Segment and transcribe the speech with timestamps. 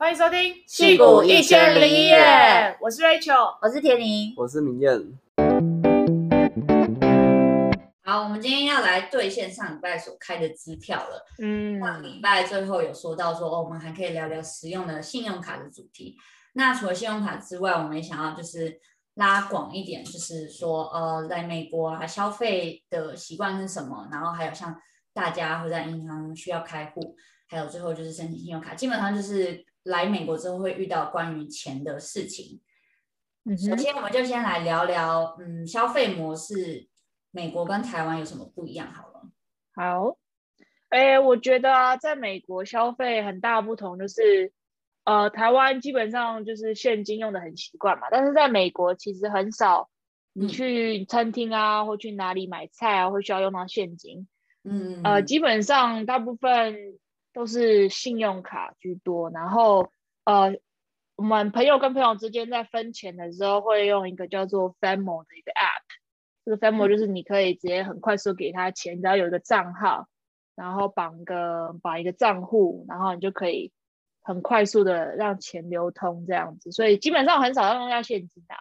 [0.00, 2.16] 欢迎收听《矽谷一千零一夜》，
[2.80, 4.98] 我是 Rachel，我是田宁，我是明艳。
[8.02, 11.26] 好，我们今天要来兑现上礼拜所开的支票了。
[11.42, 16.16] 嗯，上礼拜最后有说到说，哦，我们还可以聊聊实用的信用卡的主题。
[16.54, 18.80] 那除了信用卡之外，我们也想要就是
[19.16, 24.08] 拉广一点，就是说，呃，在美国啊，消费的习惯是什么？
[24.10, 24.74] 然后还有像
[25.12, 27.14] 大家会在银行需要开户，
[27.50, 32.60] 还有最后就是申请信用卡，基本上就是来美国之后会遇到关于钱的事情。
[33.44, 36.88] 嗯，首先我们就先来聊聊，嗯，消费模式。
[37.32, 38.92] 美国跟台湾有什么不一样？
[38.92, 39.22] 好了，
[39.76, 40.18] 好，
[40.88, 44.52] 哎，我觉得啊，在美国消费很大不同，就是
[45.04, 49.88] 呃，台湾基本上就是现金用的很习惯嘛，但是在美国其实很少，
[50.32, 54.26] 你去餐厅啊，嗯、或去哪里买菜啊，会需要用到现金，
[54.64, 56.98] 嗯，呃，基本上大部分
[57.32, 59.92] 都是信用卡居多，然后
[60.24, 60.56] 呃，
[61.16, 65.84] 我们朋友跟朋友之间在分钱的时候会用一个叫做 Venmo 的一个 App。
[66.44, 70.08] 这个 Venmo 就是你可以直接很快速给他钱，只要有一个账号，
[70.56, 73.72] 然后绑个绑一个账户，然后你就可以
[74.22, 76.72] 很快速的让钱流通这样子。
[76.72, 78.54] 所以基本上很少要用到现金的。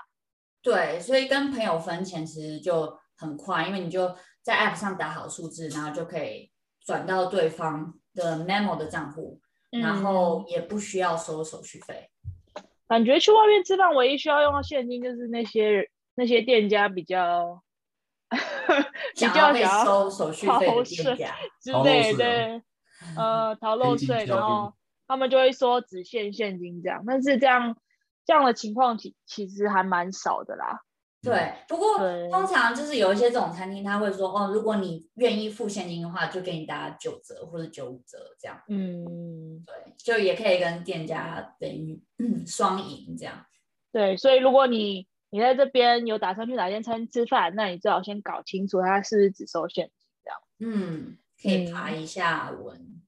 [0.61, 6.51] 对，所以跟朋友分钱其实就很快，因为你就在 App 上打好数字，然后就可以
[6.85, 12.09] 转到对方的 Venmo 的账户，然后也不需要收手续费。
[12.87, 17.63] 感觉去外面吃饭唯一需要用到现金，就是那些那些店家比较。
[19.15, 22.61] 比较想要收手续费的店家之类的，
[23.17, 24.71] 呃，逃漏税，然后
[25.07, 27.75] 他们就会说只限现金这样，但是这样
[28.25, 30.81] 这样的情况其其实还蛮少的啦。
[31.21, 31.97] 对，不过
[32.29, 38.61] 通常就是有一些这种餐厅，他会说哦，如果你愿意付现金的话，就给你打九折或者九五折这样。
[38.69, 42.01] 嗯，对，就也可以跟店家等于
[42.47, 43.45] 双赢这样。
[43.91, 47.53] 对，所以如果你你在这边有打算去哪间餐厅吃饭？
[47.53, 50.39] 那你最好先搞清楚他是不是只收现金这样。
[50.59, 52.77] 嗯，可以爬一下文。
[52.77, 53.01] 嗯、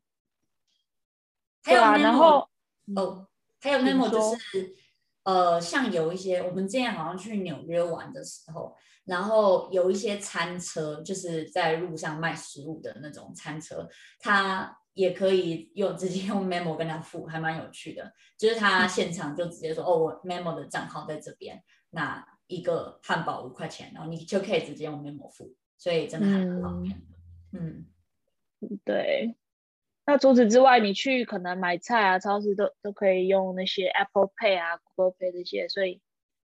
[1.64, 2.50] 还有、啊、然后
[2.96, 3.28] 哦，
[3.62, 4.76] 还有 Venmo 就是
[5.24, 13.88] 呃，像有一些我们之前好像去纽约玩的时候，然后有一些餐车就是在路上卖食物的那种餐车，
[14.20, 18.12] 他也可以用 直接用 Venmo 跟他付，还蛮有趣的。
[18.38, 27.06] 就是他现场就直接说：“嗯、哦，我 Venmo 的账号在这边。”那一个汉堡五块钱，然后你就可以直接用 Venmo 付，所以真的还蛮方便的。
[27.52, 27.86] 嗯，
[28.62, 29.36] 嗯对。
[30.12, 36.02] 那除此之外，你去可能买菜啊，超市都都可以用那些 Apple Pay 啊、Google Pay 这些，所以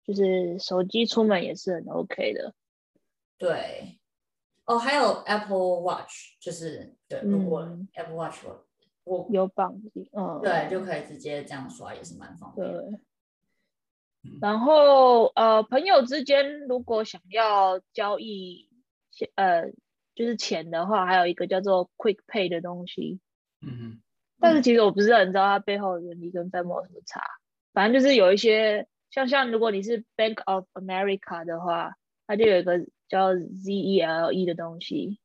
[0.03, 2.55] 就是手机出门也是很 OK 的。
[3.37, 3.99] 对。
[4.65, 8.39] 哦，还有 Apple Watch，就是对，如果 Apple Watch
[9.03, 9.79] 我有绑，
[10.13, 12.81] 嗯，对，就可以直接这样刷，也是蛮方便的。
[12.81, 12.99] 对。
[14.41, 18.67] 然后呃，朋友之间如果想要交易，
[19.35, 19.69] 呃，
[20.15, 23.19] 就是钱的话，还有一个叫做 Quick Pay 的东西。
[23.65, 24.01] 嗯哼。
[24.39, 27.21] 但是其实我不是很知道它背后的原理跟 Venmo 有什么差。
[27.73, 31.93] 反正就是有一些，像像如果你是 Bank of America 的话，
[32.27, 35.19] 它就有一个叫 ZELE 的东西，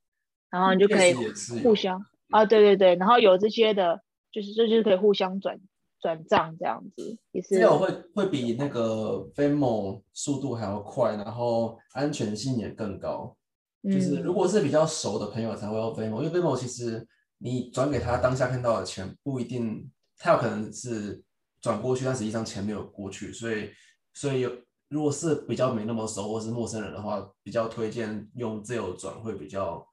[0.51, 1.15] 然后你就可以
[1.63, 5.61] 互相啊，对对对，然后有这些的，就是这就是可以互相转。
[6.01, 13.37] 转账这样子也是，这会会比那个 Venmo 速度还要快，然后安全性也更高。
[13.83, 17.05] 嗯、就是如果是比较熟的朋友才会用 Venmo，因为 Venmo 其实
[17.39, 21.23] 你转给他当下看到的钱不一定，他有可能是
[21.61, 23.71] 转过去，但实际上钱没有过去，所以
[24.13, 24.53] 所以有
[24.89, 29.87] 如果是比较没那么熟或是陌生人的话，比较推荐用自由转会比较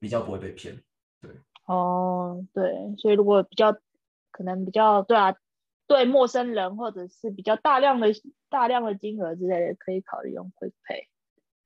[0.00, 0.82] 比较不会被骗。
[1.20, 1.30] 对，
[1.66, 3.76] 哦，对，所以如果比较。
[4.30, 5.34] 可能比较对啊，
[5.88, 8.06] 对陌生人或者是比较大量的
[8.48, 11.08] 大量的金额之类的，可以考虑用 Quick Pay。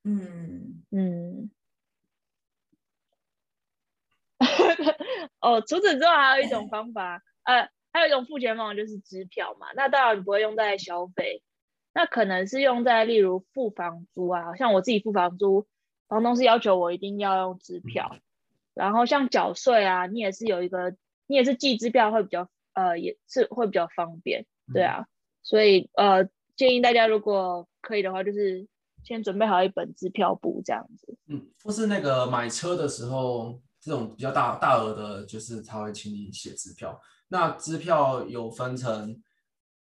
[0.05, 1.51] 嗯嗯。
[5.41, 9.69] 哦，除此之外还有一种方法，呃，还有一种付钱方法就是支票嘛。
[9.75, 11.43] 那当然你不会用在消费，
[11.95, 15.67] 那可能是用在例如付房租啊，像我自己付房租，
[16.09, 18.17] 房东是要求我一定要用支票。
[18.75, 20.97] 然后像缴税啊，你也是有一个，
[21.27, 22.49] 你也是寄支票会比较。
[22.75, 25.07] 呃，也是会比较方便，对啊，嗯、
[25.43, 26.27] 所以呃，
[26.57, 28.67] 建议大家如果可以的话，就是
[29.05, 31.19] 先准备好一本支票簿这样子。
[31.29, 36.99] 嗯，或是那个买车的时候，这种比较大大额的，就是他会请你写支票。
[37.29, 39.21] 那支票有分成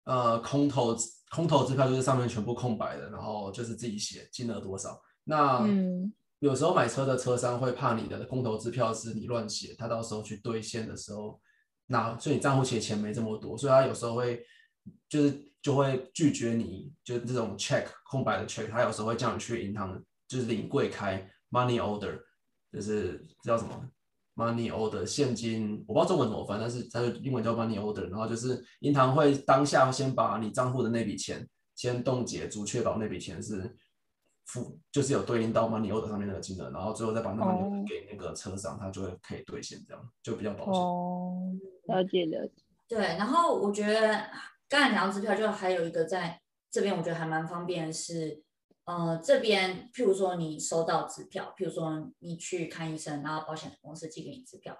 [0.03, 0.95] 呃空头
[1.31, 5.01] 空头支票，就是上面全部空白的，然后就是自己写金额多少。
[5.23, 11.41] 那嗯，有时候买车的车商会怕你的空头支票是你乱写，他到时候去兑现的时候。
[11.89, 14.45] 那所以你账户其实钱没这么多，所以他有时候会
[15.07, 19.97] 就是就会拒绝你，就是这种 check 空白的 check，他有时候会叫你去银行
[20.27, 22.19] 就是领柜开 money order，
[22.77, 23.89] 就是叫什么
[24.35, 33.75] money order 现金，我不知道中文怎么翻，但是它就英文叫 money order，然后就是银行会当下先把你账户的那笔钱先冻结住，确保那笔钱是。
[34.49, 38.81] 付就是有对应到 money order 上面那个金额，然后最后再把那 money order 给那个车商，oh.
[38.81, 40.81] 他就会可以兑现，这样就比较保险。
[40.81, 41.51] 哦，
[41.87, 42.63] 了解了解。
[42.87, 44.25] 对，然后我觉得
[44.69, 46.39] 刚才讲到支票，就还有一个在
[46.71, 48.41] 这边，我觉得还蛮方便的是，
[48.87, 54.75] 呃，这边譬如说你收到支票，譬如说你去看医生，然后保险公司寄给你支票，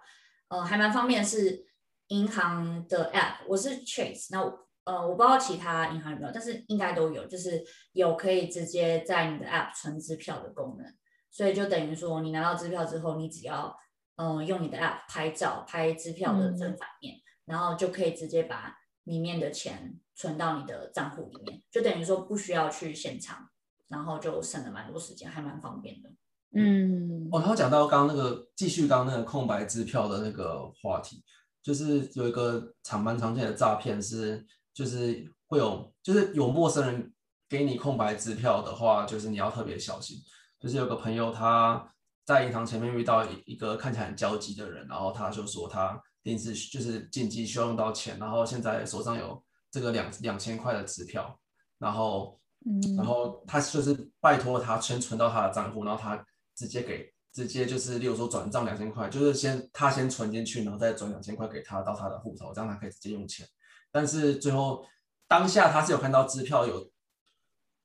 [0.48, 1.66] 呃，还蛮方便是
[2.08, 4.68] 银行的 app，我是 Chase，那。
[4.88, 7.62] 呃，我不知道其他银行有没有，但是应该都有，就是
[7.92, 10.96] 有可以直接在你的 App 存支票的功能，
[11.30, 13.78] 所以就等于说你拿到支票之后，你只要
[14.16, 23.50] 嗯、呃、用你的 App 拍照拍支票的正反面，嗯、然后就可以直接把里面的钱存到你的账户里面，就等于说不需要去现场，
[23.88, 26.10] 然后就省了蛮多时间，还蛮方便的。
[26.54, 31.24] 嗯，哦，然后讲到刚刚那个继续刚刚那个空白支票的那个话题，
[31.62, 34.46] 就是有一个常蛮常见的诈骗是。
[34.78, 37.12] 就是会有，就是有陌生人
[37.50, 40.18] 给你空白支票的话，就是你要特别小心。
[40.60, 41.84] 就是有个朋友他
[42.24, 51.40] 在银行前面遇到一一个看起来很焦急的人，然后他就说他临时就是紧急需要用到钱，然后现在手上有这个两两千块的支票，
[51.80, 52.40] 然后
[52.96, 56.24] 然后他就是拜托他先存到他的账户，然后他
[56.56, 63.48] 直接给直接就是例如说转账两千块，就是先他先存进去，然后再转两千块给他到他的户头，这样他可以直接用钱。
[63.92, 64.86] 但是最后
[65.28, 66.90] 当下他是有看到支票有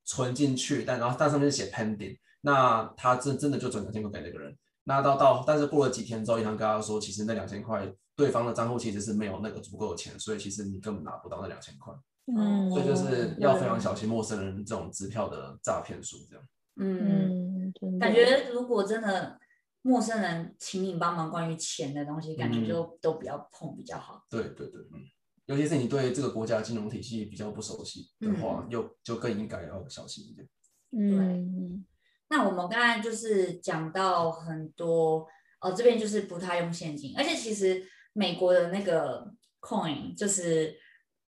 [0.04, 4.56] 存进去，但然后但上面写 pending，那他真真的就转两千块给那个人。
[4.84, 11.94] 那到到但是过了几天之后，银行跟他说，其实那两千块对方的账户其实是没有那个足够的钱，所以其实你根本拿不到那两千块。
[12.26, 16.44] 嗯，所以就是要非常小心陌生人这种支票的诈骗术这样。
[16.76, 19.38] 嗯，感觉如果真的
[19.82, 24.24] 陌生人请你帮忙关于钱的东西，感觉就都不要碰比较好。
[24.30, 25.00] 对对对，嗯。
[25.46, 30.48] 尤其是你对这个国家金融体系比较不熟悉的话，又、嗯、就更应该要小心一点。
[30.92, 31.84] 对，嗯、
[32.30, 35.26] 那我们刚才就是讲到很多，
[35.60, 40.76] 哦，这边就是不太用现金，而且其实美国的那个 coin，就是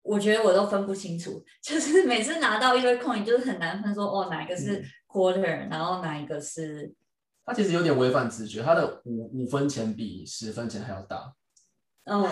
[0.03, 6.93] 我觉得我都分不清楚， 就是每次拿到一堆 coin，就是很难分说哦，哪一个是 quarter，、嗯、然后哪一个是，
[7.45, 11.33] 它其实有点违反直觉，它的五五分钱比十分钱还要大。
[12.05, 12.23] 嗯，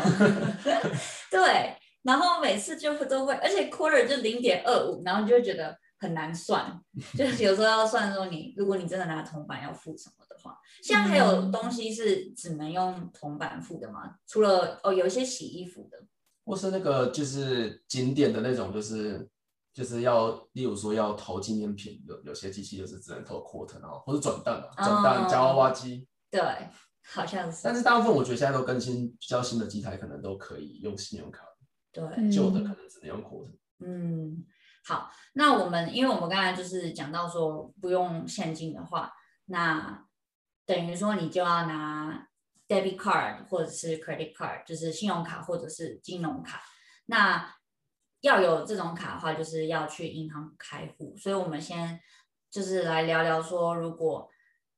[1.29, 1.75] 对。
[2.01, 6.79] 然后每次就都会，而且 quarter 就零点二五，然后你就会觉得很难算，
[7.13, 14.15] 就是有时候要算说你，如果你真的拿铜板要付什么的话，现在还有东西是只能用铜板付的吗？
[14.25, 15.97] 除了哦，有一些洗衣服的，
[16.49, 19.29] 或是那个就是景点的那种，就是
[19.71, 26.41] 就是要，例如说要投纪念品，有有些机器就是只能投 quarter，然后或者转蛋嘛，转蛋加娃娃机，对，
[27.05, 27.61] 好像是。
[27.63, 31.43] 但是大部分我觉得现在都更新比较新的机台，可能都可以用信用卡。
[31.91, 33.51] 对，旧的可能只能用 quarter。
[33.85, 34.43] 嗯，
[34.83, 39.13] 好，那我们因为我们刚才就是讲到说不用现金的话，
[39.45, 40.03] 那
[40.65, 42.27] 等于说你就要拿
[42.69, 46.61] debit card 或者是 credit card，就是信用卡或者是金融卡。
[47.07, 47.53] 那
[48.21, 51.17] 要有这种卡的话，就是要去银行开户。
[51.17, 51.99] 所以我们先
[52.49, 54.29] 就是来聊聊说，如果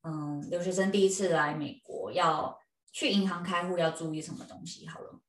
[0.02, 2.58] 嗯留学生第一次来美国要
[2.92, 4.86] 去银行开户，要注意什么东西？
[4.88, 5.20] 好了，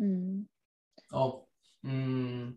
[0.00, 0.46] 嗯。
[1.10, 1.46] 哦，
[1.82, 2.56] 嗯，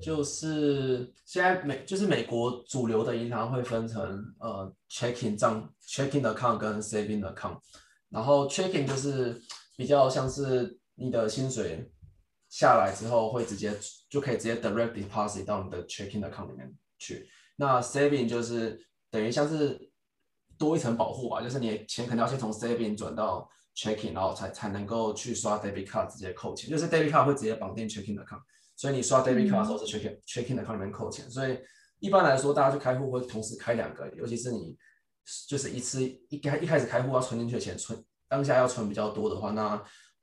[0.00, 7.60] 就是现在美就是美国主流的银行会分成呃 checking 账 checking account 跟 saving account，
[8.16, 9.38] 然后 checking 就是
[9.76, 11.92] 比较像是你的薪水
[12.48, 13.70] 下来之后会直接
[14.08, 18.80] 就可以直接 direct deposit 到你的 checking account 里面去，那 saving 就是
[19.10, 19.90] 等于像是
[20.56, 23.48] 多一层保护吧，就是你钱可能要先从 saving 转到。
[23.78, 28.40] checking，然后才才能够去刷 debit card 直接扣钱，就是 debit card 会直接绑定 checking 的 account，
[28.74, 31.58] 所以你刷 debit card 的时候是 checking checking 的 account 里面扣钱，所以
[31.98, 34.74] 一般来说大家去开户会同时开两个，尤其是你
[35.48, 39.76] 就是一次一开一开始开户要存进去的钱存当下要存比较多的话，那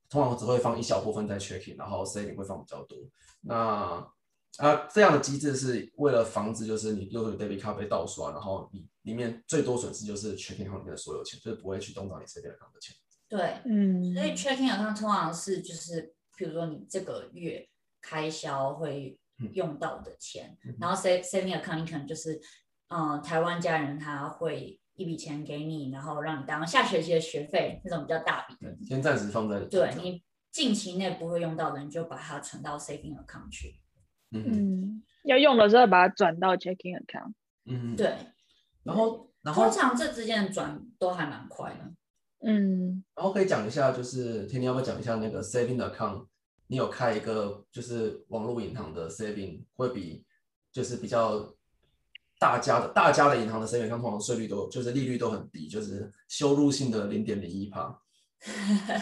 [0.10, 2.98] 通常只会放一小部分在 checking，然后 saving 会放比较多。
[3.41, 4.07] 那
[4.57, 12.95] 啊这样的机制是为了防止就是你用你 debit card 被盗刷，然后你里面最多损失就是 checking account 里面的所有钱，就是不会去动到你 saving account 的钱。
[13.27, 17.67] 对，嗯，所以 checking account 通常是就是，比如说你这个月
[18.00, 19.17] 开销会
[19.53, 22.39] 用到的钱，嗯、然后 saving account 可能就是，
[22.89, 33.79] 嗯、呃，台湾家人他会一笔钱给你，然后让你当下学期的学费那种比较大笔的，先暂时放在，对你近期内不会用到的，你就把它存到 saving account 去。
[34.31, 37.33] 嗯，要用的时候把它转到 checking account。
[37.65, 38.15] 嗯，对。
[38.83, 41.93] 然后，然后通常这之间的转都还蛮快的。
[42.45, 46.27] 嗯，然后可以讲一下，就是天天要不要讲一下那个 saving account？
[46.67, 50.25] 你有开一个就是网络银行的 saving，会比
[50.71, 51.55] 就是比较
[52.43, 57.97] 大家的大家的银行的 saving account 通常税率都就是利率都很低，就是羞辱性的零点零一趴。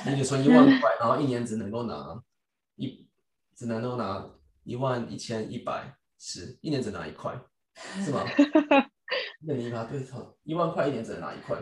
[0.06, 2.22] 你存一万块，然后一年只能够拿
[2.76, 3.10] 一，
[3.56, 4.24] 只能够拿
[4.64, 7.36] 一万一千一百十，一年只拿一块，
[8.06, 8.24] 是吗？
[9.42, 10.00] 一点零一趴，对，
[10.44, 11.58] 一万块一年只能拿一块。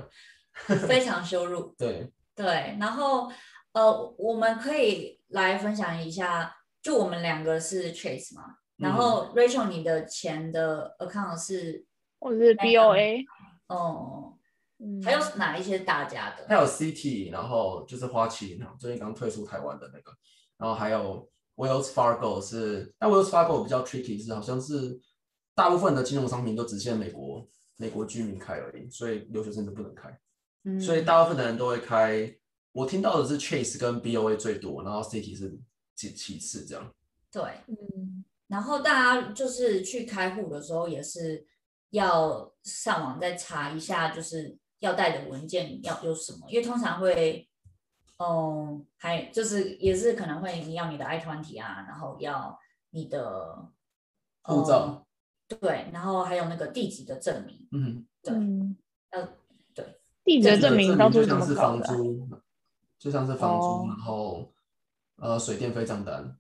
[0.86, 3.32] 非常羞辱，对对，然后
[3.72, 11.86] 呃，我们可以来分享一下，就我们两个是 Chase 嘛，然后 Rachel 你的钱的 account 是，
[12.20, 13.26] 我是 BOA，
[13.68, 14.38] 哦，
[15.04, 16.46] 还有哪一些大家的？
[16.48, 20.14] 还有 Citi，然后就是花旗银行最近刚退出台湾的那个，
[20.58, 25.00] 然后还有 Wells Fargo 是，但 Wells Fargo 比较 tricky 是好像是
[25.54, 27.46] 大部分的金融商品都只限美国
[27.76, 30.18] 美国居民开而已，所以留学生就不能开。
[30.80, 32.34] 所以大部分的人都会开，
[32.72, 35.60] 我听到的是 Chase 跟 BOA 最多，然后 Citi 是
[35.96, 36.94] 其其次这样。
[37.32, 41.48] 对，嗯，然后大家就是去开户的时候也是
[41.92, 47.48] 要上网再查一下，就是要带的文件要有什么，因为通常会，
[48.18, 53.72] 嗯，还就是也是可能会你要你的 I-20 啊，然后要你的
[54.42, 55.08] 护照，
[55.48, 58.34] 对，然后还有那个地址的证明，嗯，对，
[59.18, 59.30] 要。
[60.26, 62.30] 地址证明当初就像是房租，
[63.00, 64.54] 就像是房租，然后
[65.16, 66.38] 呃水电费账单，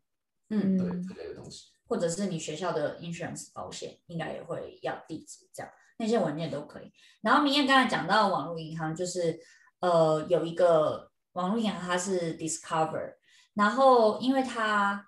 [0.49, 6.93] 嗯，对这类的东西，或者是你学校的 insurance 保险，应该也会要地址，这样那些文件都可以。
[7.21, 9.37] 然后明艳刚才讲到网络银行，就是
[9.81, 13.15] 呃有一个网络银行，它是 Discover，
[13.55, 15.07] 然后因为它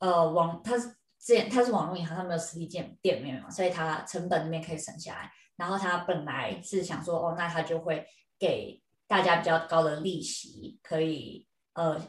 [0.00, 0.88] 呃网它是
[1.20, 5.32] 之前它是网络银行，它没有实体店店面嘛，所以它成本那边可以省下来。
[5.56, 8.06] 然后他本来是想说，哦，那他就会
[8.38, 12.00] 给大家比较高的利息，可以呃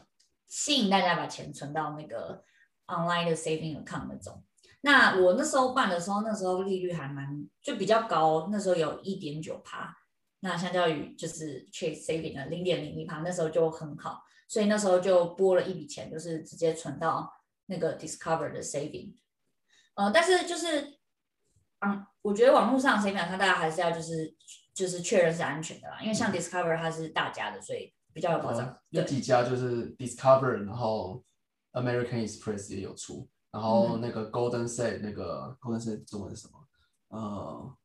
[0.46, 2.44] 吸引大家把钱存到那个
[2.90, 4.44] online 的 saving account 那种。
[4.82, 9.96] 那我那时候办的时候，那时候利率还蛮就比较高，那时候有一点九趴。
[10.40, 17.30] 那相较于就是 Chase saving 的零点零一趴，那时候就很好，所以那时候就拨了一笔钱，就是直接存到
[17.66, 19.14] 那个 Discover 的 saving。
[19.94, 20.98] 呃，但是就是。
[21.82, 24.36] 嗯，我觉得网络上谁秒看，大家还是要就是
[24.74, 28.66] 就是确认是安全的啦，因为像 Discover 它是大家的，所以比较有保障。
[28.66, 31.24] 嗯、有几家就是 Discover，然后
[31.72, 36.58] American Express 也有出，然后那个 Golden State 那个 Golden State 中文是什么？
[37.08, 37.76] 呃，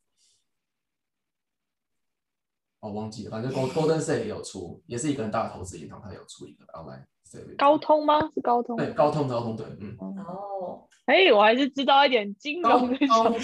[2.80, 7.56] 我、哦、忘记了，反正 Golden State 也有出，也是一个很大的投资银行，它有出一个 online saving。
[7.58, 8.20] 高通吗？
[8.34, 8.76] 是高通？
[8.78, 9.96] 对，高通，高通，对，嗯。
[10.00, 10.88] 哦。
[11.06, 13.40] 哎、欸，我还是知道一点金融的高通，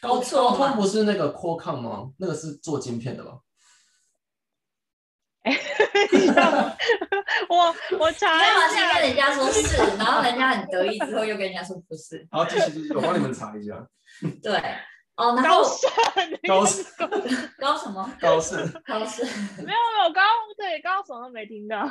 [0.00, 0.20] 高
[0.54, 2.12] 通不是那个 Qualcomm 吗？
[2.16, 3.40] 那个是做晶片的吧？
[7.48, 12.26] 我我查一下，先跟人家说是，然后人家很得意，之后又跟人家说不是。
[12.30, 13.86] 好，继续继续，我帮你们查一下。
[14.42, 14.56] 对，
[15.16, 15.90] 哦，然后高盛，
[17.58, 18.12] 高什么？
[18.20, 19.26] 高盛，高盛，
[19.58, 20.22] 没有没有高，
[20.56, 21.90] 对高什么都没听到。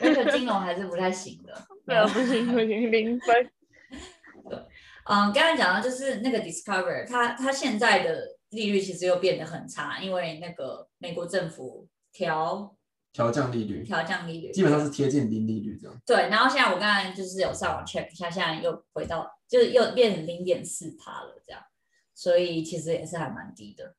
[0.00, 1.52] 那个金融还是不太行的，
[1.86, 3.50] 对啊，不行不行，零分。
[4.48, 4.58] 对，
[5.06, 8.16] 嗯，刚才讲到就是那个 Discover，它它现在的
[8.50, 12.76] 利率其实又变得很差，因为那个美国政府调
[13.12, 16.00] 调降利率，调降利率，基本上是贴近零利率这样。
[16.06, 21.62] 对，然后现在我刚才就是有上网 check 一下，现在又回到就是又变成零点四趴了这样，
[22.14, 23.96] 所以其实也是还蛮低的。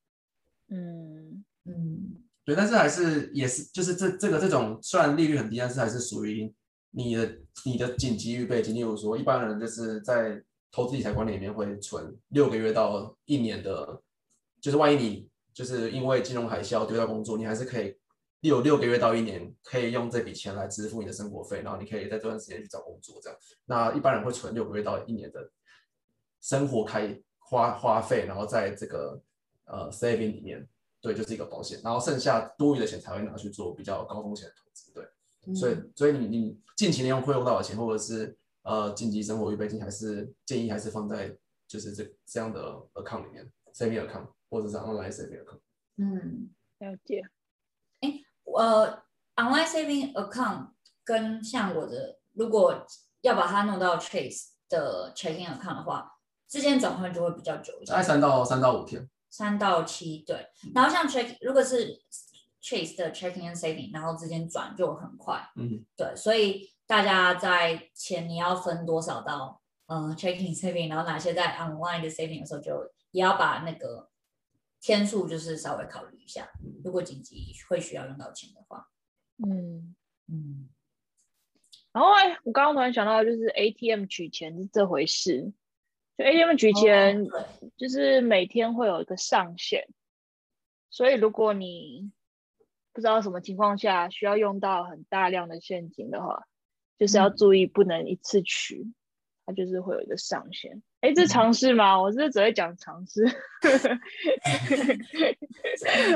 [0.69, 2.23] 嗯嗯。
[2.45, 6.53] 对，但是还是也是，就是这这个这种虽然利率很低，但是还是属于
[6.91, 8.75] 你的你的紧急预备金。
[8.75, 14.01] 例如说，一般人就是在投资理财管理里面会存六个月到一年的，
[14.59, 17.95] 就是万一你就是因为金融海啸丢掉工作，你还是可以
[18.49, 23.37] 有六个月到一年可以用这笔钱来支付你的生活费，然后你可以在这段时间去找工作这样。
[23.65, 25.49] 那一般人会存六个月到一年的
[26.39, 29.21] 生活开花花费，然后在这个
[29.65, 30.67] 呃 saving 里面。
[31.03, 34.89] 对，就是一个保险，然后剩下多余的钱才会拿去做比较高风险的投资。
[34.93, 35.05] 对，
[35.45, 42.61] 嗯、所以所以你你近期内用会用到的钱，或者是呃紧急生活预备金，还是建议还是放在就是这这样的
[42.93, 45.59] account 里面，saving account 或者是 online saving account。
[45.97, 47.21] 嗯，了解。
[48.45, 49.03] 哎，呃
[49.35, 50.69] ，online saving account
[51.03, 52.85] 跟像我的，如果
[53.21, 56.11] 要把它弄到 Chase 的 checking account 的话，
[56.47, 59.09] 之间转换就会比较久一点，大概三到三到五天。
[59.29, 61.99] 三到七对，然后像 check 如果是
[62.61, 65.43] Chase 的 checking and saving，然后之间转就很快。
[65.55, 74.07] 嗯，对，所以大家在钱你要分多少到呃 checking saving，然后哪些在 online 的 saving 的时候，就也要把那个
[74.83, 76.51] 天数就是稍微考虑一下，
[76.83, 78.89] 如果紧急会需要用到钱的话。
[79.37, 79.95] 嗯
[80.27, 80.67] 嗯。
[81.93, 85.53] 然后哎，我刚刚突然想到，就是 ATM 取钱是这回事，
[86.17, 87.25] 就 ATM 取钱
[87.77, 89.87] 就是每天会有一个上限，
[90.89, 92.11] 所以如果你
[92.91, 96.45] 不知道什么情况下需要用到很大量的现金的话，
[96.99, 98.91] 就是要注意不能一次取，
[99.45, 100.83] 它就是会有一个上限。
[101.03, 102.01] 哎，这尝试吗？
[102.01, 103.21] 我是只会讲尝试，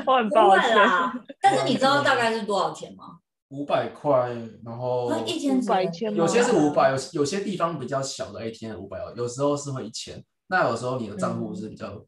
[0.06, 0.70] 我很抱歉。
[1.42, 3.20] 但是你知道大概是多少钱吗？
[3.50, 10.24] 五百块，然后一千百千，有些是五百，有有些地方比较小的 ATM 五百，有时候是会一千。
[10.48, 12.02] 那有时候你的账户是比较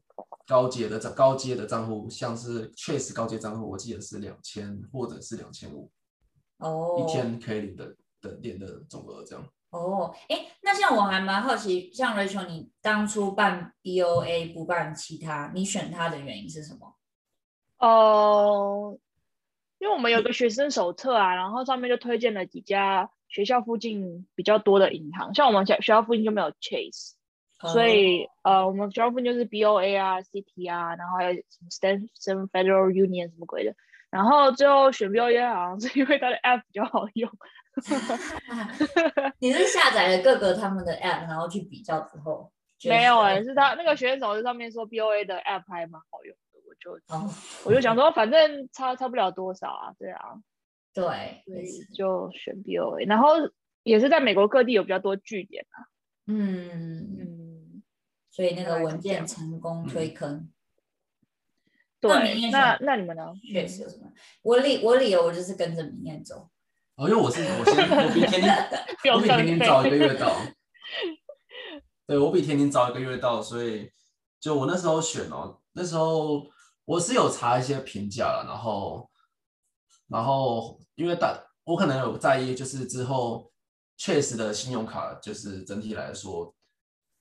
[0.46, 5.90] 高阶的账、嗯、高阶的账户，像是 Chase 高阶账户，我记得是两千或者是两千五。
[6.60, 9.46] 哦，一天可以领的的点的总额这样。
[9.70, 16.96] 哦，哎，那像我还蛮好奇，像 Rachel，你当初办 BOA 不办其他，你选它的原因是什么？
[17.78, 18.98] 哦。
[19.78, 27.12] 因为我们有个学生手册啊，然后上面就推荐了几家学校附近比较多的银行，像我们学学校附近就没有 Chase，、
[27.60, 27.72] oh.
[27.72, 33.74] 所以呃，我们学校附近就是 BOA 啊、Citi 啊，然后还有什么 Stan Federal Union 什么鬼的，
[34.10, 37.30] 然后最后选 BOA 好像是因为它的 App 比较好用。
[39.40, 42.52] 你是下载了各个他们的 App，然后去比较之后？
[42.84, 46.74] 没有哎、欸，是他那个学生手册上面说 BOA 的 App 还蛮好用的，我。
[46.80, 46.98] 就，
[47.64, 50.40] 我就想说，反正差差不了多少啊，对啊，
[50.94, 53.34] 对，所以就选 BOA，然后
[53.82, 55.84] 也是在美国各地有比较多据点啊，
[56.26, 57.82] 嗯嗯，
[58.30, 60.32] 所以那个文件成功推坑。
[60.36, 60.50] 嗯、
[62.00, 63.30] 对，那那你们呢？
[63.52, 64.10] 确实有什么？
[64.40, 66.48] 我理我理由我就是跟着明艳走。
[67.00, 68.68] 哦，因为我是我先我比天天
[69.14, 70.36] 我比天天早一个月到，
[72.06, 73.90] 对我比天天早一个月到，所以
[74.38, 76.46] 就我那时候选哦，那时候。
[76.86, 79.08] 我是有查一些评价了，然后，
[80.08, 83.52] 然后因为大我可能有在意，就是之后
[83.96, 86.52] 确实的信用卡，就是整体来说，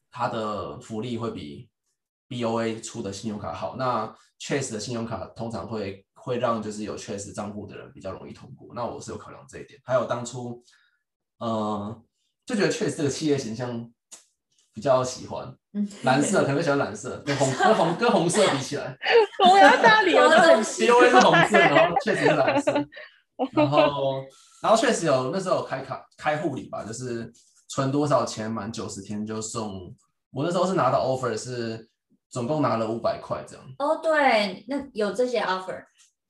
[0.10, 1.70] 它的福利会比
[2.28, 3.76] BOA 出的信用卡好。
[3.76, 8.74] 那确实的信用卡通常会会让就是有确实账户的人比较容易通过。
[8.76, 9.80] 那我是有考量这一点。
[9.84, 10.64] 还有当初，
[11.40, 12.04] 嗯、呃，
[12.46, 13.92] 就觉得确实这个企业形象
[14.74, 15.56] 比较喜欢。
[16.02, 18.98] 蓝色可能喜欢蓝色，跟红跟红跟红色比起来，
[19.48, 22.74] 我要大理由都很 BOA 是红色，然后确实是蓝色，
[23.52, 24.24] 然后
[24.64, 27.32] 然后确实有那时候有开卡开户礼吧，就是
[27.68, 29.96] 存多少钱满九十天就送。
[30.32, 31.88] 我那时候是拿到 offer 是
[32.32, 33.64] 总共拿了五百块这样。
[33.78, 35.84] 哦，对，那有这些 offer。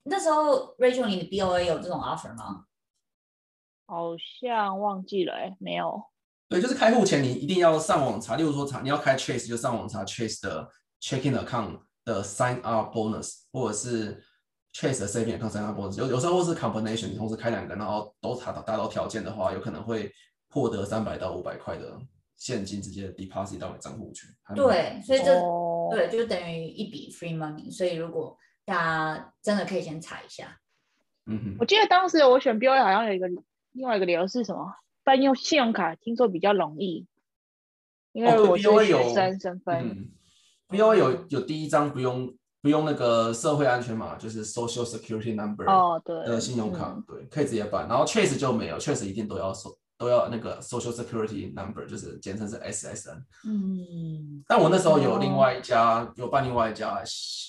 [0.09, 2.65] 那时候 Rachel 你的 BOA 有这种 offer 吗？
[3.85, 6.01] 好像忘记了，哎，没有。
[6.47, 10.67] 对，就是开户前你一定要上网查，例如说查你要开 Chase 就上网查 Chase 的
[11.01, 14.23] checking account 的 sign up bonus，或者是
[14.73, 15.97] Chase 的 saving account sign up bonus。
[15.97, 20.11] 有有时候是 combination，你同时开两个，然后都达到达到条件的话，有可能会
[20.49, 21.99] 获得三百到五百块的
[22.35, 24.27] 现金直接 deposit 到你账户去。
[24.55, 25.91] 对，所以这、oh.
[25.91, 27.71] 对就等于一笔 free money。
[27.71, 28.37] 所以如果
[28.69, 30.59] 大家真的可以先查一下。
[31.25, 33.27] 嗯哼，我记得当时我选 BOA 好像有一个
[33.71, 34.73] 另外一个理由是什么？
[35.03, 37.07] 办用信用卡听说比较容易，
[38.11, 39.75] 因为我是学生身份。
[39.75, 40.09] 哦嗯、
[40.69, 47.87] BOA 有有第一张不用不用那个社会安全码，就是 Social Security Number 哦，对的信用卡，对，可以直接办。
[47.87, 49.51] 然后 Chase 就没有，Chase 一定都要
[49.99, 53.21] 都要那个 Social Security Number，就是简称是 SSN。
[53.45, 57.03] 嗯，但我那时候有另外一家、哦、有办另外一家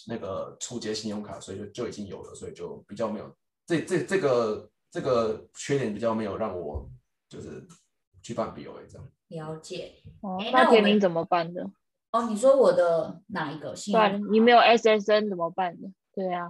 [0.06, 3.34] 那个初阶信用卡，所以就就已经有了，所以就比较没有
[3.64, 6.86] 这这这个这个缺点比较没有让我。
[7.30, 7.64] 就是
[8.24, 9.94] 去办 BOA 这样，了解。
[10.20, 11.64] 哦，那田明怎么办的？
[12.10, 13.72] 哦，你说我的哪一个？
[13.72, 15.88] 对，你没有 SSN 怎么办的？
[16.12, 16.48] 对啊，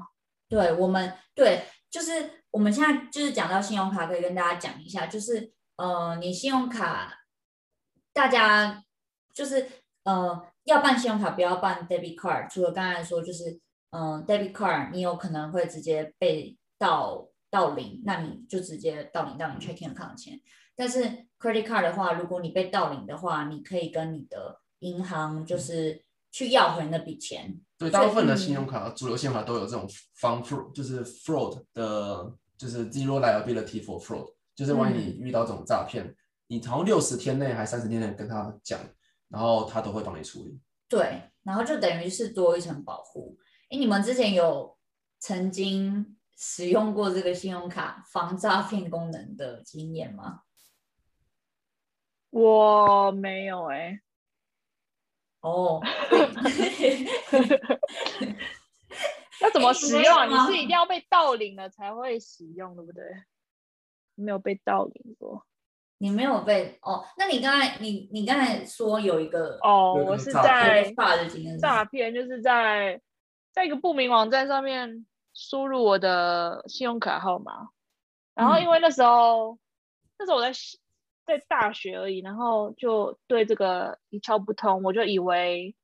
[0.48, 2.12] 对我们对，就是
[2.50, 7.20] 我们现在就是讲到信用卡，可以跟大家讲一下，就是呃，你信用卡，
[8.12, 8.84] 大家
[9.32, 9.66] 就是
[10.04, 20.38] 呃，要办信用卡不要办 debit card，除了刚才说就是呃 debit card，你有可能会直接被盗盗领，那你就直接盗领到你 checking account 的钱。
[20.76, 21.00] 但是
[21.38, 27.58] credit card 的话，如果你被盗领的话，你可以跟你的银行就是去要回那笔钱。
[27.78, 36.14] 对，大部分的信用卡、主流信用卡都有这种防 fraud，就是 fraud 的，就是 zero liability for fraud，就是万一你遇到这种诈骗，嗯、
[36.49, 38.79] 你从六十天内还三十天内跟他讲，
[39.31, 40.61] 然后他都会帮你处理。
[40.87, 43.38] 对，然后就等于是多一层保护。
[43.70, 44.77] 哎，你们之前有
[45.18, 50.42] 曾经使用过这个信用卡防诈骗功能的经验吗？
[52.29, 54.01] 我没有哎、欸。
[55.40, 55.81] 哦。
[59.40, 60.27] 那 怎么使用啊？
[60.27, 63.03] 你是一定要被盗领了才会使用，对不对？
[64.20, 65.44] 没有被盗领过。
[66.02, 67.04] 你没有被哦？
[67.18, 70.90] 那你刚才你你刚才说有一个哦，我是在
[71.61, 72.98] 诈骗，就是在
[73.52, 75.04] 在一个不明网站上面
[75.35, 77.68] 输入我的信用卡号码，
[78.35, 79.59] 然后因为那时候、嗯、
[80.20, 80.50] 那时候我在
[81.26, 85.76] 在大学而已，然后就对这个一窍不通，我就以为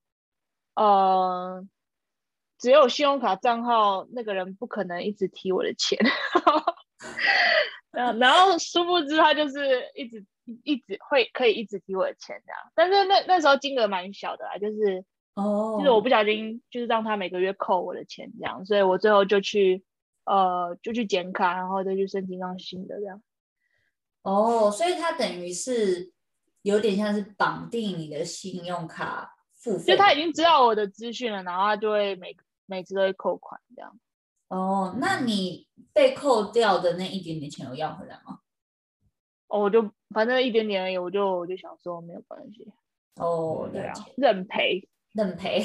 [0.76, 1.62] 呃
[2.58, 5.98] 只有信用卡账号那个人不可能一直提我的钱。
[7.96, 10.22] 然后，然后殊不知他就是一直
[10.64, 15.02] 一直会可以一直提我的钱这样，但是那那时候金额蛮小的啦，就是
[15.34, 19.82] 哦，就是我不小心就是让他每个月扣我的钱这样，所以我最后就去
[20.24, 23.22] 呃就去剪卡，然后再去申请张新的这样。
[24.22, 26.12] 哦，所以他等于是
[26.60, 33.98] 有点像是绑定你的信用卡付费，就他已经知道我的资讯了，然后他就会每每次都会扣款这样。
[34.48, 38.40] 哦，那你被扣掉的那一点点钱有要回来吗？
[39.48, 42.72] 哦，我就反正一点点而已，我就我就想说没有关系。
[43.16, 45.62] 哦，对啊，认赔，认赔，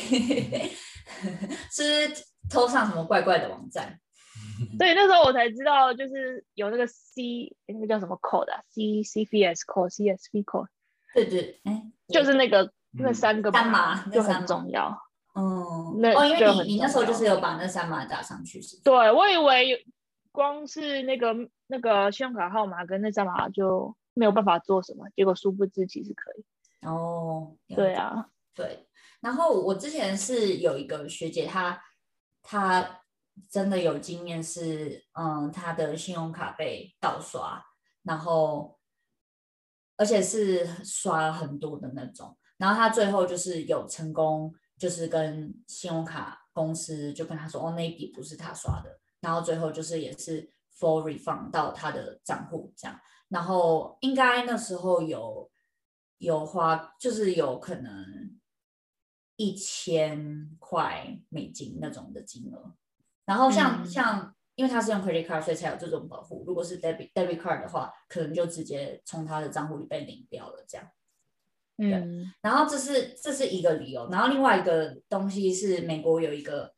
[1.69, 2.09] 是
[2.49, 3.99] 偷上什么怪怪的网站？
[4.79, 10.67] 对，那时候我才知道，就是有那个 C，那个叫什么 code 啊？C C V S code，C S V code。
[11.13, 14.97] 对对，哎，就是那个那三个码就很重要。
[15.33, 18.81] 嗯，那哦，因为你你那时候就是有把那三码打上去是？
[18.81, 19.85] 对，我以为
[20.31, 21.33] 光是那个
[21.67, 26.43] 那个信用卡号码跟那三码就没有办法做什么，结果殊不知其实可以。
[26.85, 28.87] 哦，对啊，对。
[29.21, 31.81] 然后我之前是有一个学姐，她
[32.41, 33.01] 她
[33.49, 37.63] 真的有经验是，嗯，她的信用卡被盗刷，
[38.03, 38.77] 然后
[39.95, 44.53] 而且是刷了很多的那种，然后她最后就是有成功。
[44.81, 55.51] 就是跟信用卡公司就跟他说，哦，那一笔不是他刷的，然后最后就是也是 full refund 到他的账户这样，然后应该那时候有
[56.17, 58.39] 有花，就是有可能
[59.35, 62.73] 一千块美金那种的金额，
[63.25, 70.87] 然后像、嗯、像因为他是用 credit card，所以才有这种保护，如果是 debit debit card 的话，可能就直接从他的账户里被领掉了这样。
[71.89, 76.75] 对，然后这是这是一个理由，然后另外一个东西是美国有一个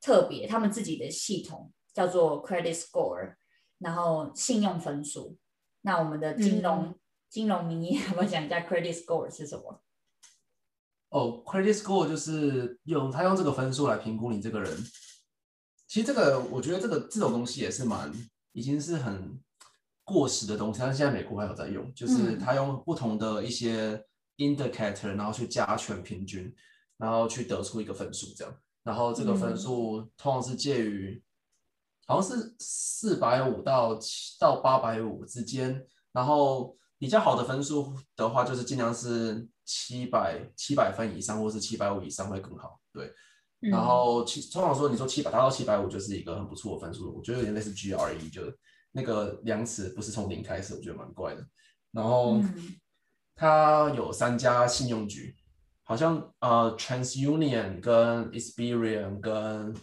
[0.00, 3.34] 特别他们自己的系统叫做 credit score，
[3.78, 5.36] 然后信用分数。
[5.82, 6.94] 那我们的金融、嗯、
[7.28, 9.82] 金融名义，我们讲一下 credit score 是什么？
[11.10, 14.74] 哦，credit score 就是用他用这个分数来评估你这个人。
[15.86, 18.10] 其实这个我觉得这个这种东西也是蛮
[18.52, 19.38] 已经是很。
[20.06, 24.00] 过时的东西，但是现在美国还有在用，就是他用不同的一些
[24.36, 26.54] indicator，然后去加权平均，
[26.96, 31.20] 然后去得出一个分数，这样，然后这个分数通常是介于
[32.06, 43.12] 好像是四百五到七到八百五之间，然后比较好的分数的话，就是尽量是七百七百分以上，或是七百五以上会更好，对，
[43.58, 48.42] 然后其通常说你说七百达到七百五就是一个很不错的分数，我觉得有点类似 GRE 就。
[48.96, 51.46] 那个量尺不是从零开始，我觉得蛮怪的。
[51.92, 52.40] 然后
[53.34, 55.36] 它有三家信用局，
[55.82, 59.74] 好像呃，TransUnion 跟 Experian 跟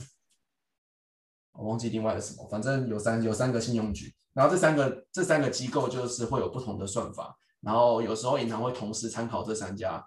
[1.52, 4.12] 我忘记另外的什么，反正有三有三个信用局。
[4.34, 10.04] 然后这三个这三个机构就是会有不同的算法，然后有时候银行会同时参考这三家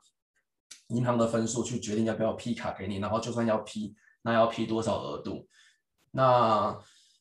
[0.88, 5.46] 银行的分数去决定要不要批卡给你，然后就算要批，那要批多少额度？
[6.10, 6.76] 那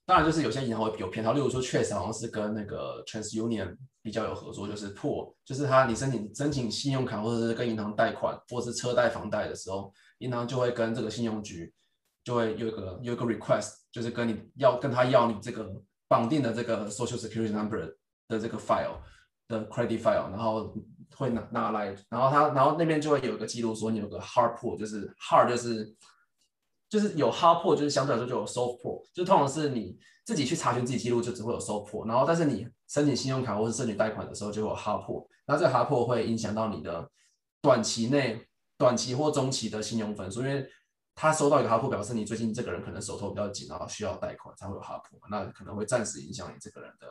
[0.07, 11.73] 当然，就是有些银行会有偏好，例如说，确实好像是跟那个 TransUnion 比较有合作，就是破，就是他你申请申请信用卡或者是跟银行贷款或者是车贷房贷的时候，银行就会跟这个信用局
[12.23, 15.67] 就会有一个有一个 request，就是跟你要跟他要你这个
[16.07, 17.91] 绑定的这个 Social Security Number
[18.27, 18.99] 的这个 file
[19.47, 20.71] 的 credit file，然后
[21.15, 25.95] 会拿拿来，然后他然后那边就会有一个记录说你有个 hard p o o l 就是 hard 就是。
[26.95, 37.05] 就是有 hard pull，就是相对来说就有 soft pull，就通常是你自己去查询自己记录，就只会有 soft pull，然后但是你申请信用卡或是申请贷款的时候就有 hard pull，那这个 hard pull 会影响到你的
[37.62, 40.65] 短期内、短期或中期的信用分数，因为
[41.15, 47.08] 他收到一个 hard pull，表示你最近这个人可能手头比较紧，然后需要贷款才会有 hard pull，那可能会暂时影响你这个人的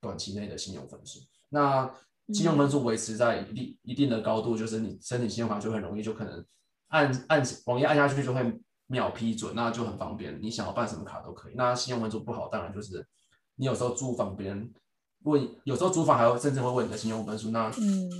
[0.00, 1.18] 短期内的信用分数。
[1.48, 1.92] 那
[2.32, 6.46] 信用分数维持在一定一定的高度，就是你申请信用卡就很容易就可能
[6.90, 8.60] 按按网页按下去就会。
[8.86, 11.54] 秒批准，那就很方便，你想要办什么卡都可以。
[11.56, 13.06] 那信用分数不好，当然就是
[13.56, 14.72] 你有时候租房别人
[15.22, 17.70] 问，有时候租房还会甚至会问你的信用分数，那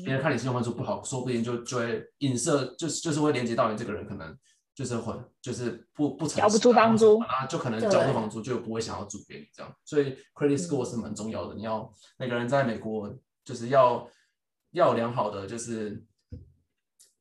[0.05, 4.35] 别人看你信用分数不好，说不定就就会影射，就是就是会连接到你这个人可能
[4.75, 9.71] 就是会就是不不诚实，交不出房租，那就可能交不出房租就不会想要租给你这样。
[9.85, 14.09] 所以 credit score 是蛮重要的，你要每个人在美国就是要
[14.71, 16.03] 要有良好的就是。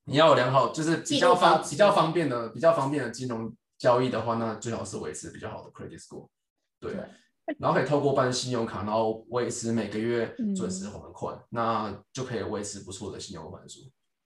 [0.06, 6.28] 你要有良好，就是比较方比较方便的比较方便的金融交易的话，那最好是维持比较好的 credit score，
[6.80, 7.10] 对，对，
[7.58, 13.80] 然后可以透过办信用卡，然后维持每个月准时还款，嗯、那就可以维持不错的信用分数。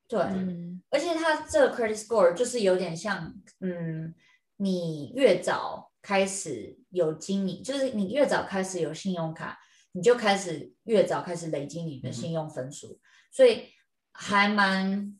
[0.07, 4.15] 对，对，而且它这个 credit score 就是有点像，嗯，
[4.55, 9.59] 你越早开始有经营，就是你越早开始有信用卡，
[9.91, 12.99] 你就开始越早开始累积你的信用分数，嗯、
[13.31, 13.65] 所以
[14.11, 15.19] 还蛮。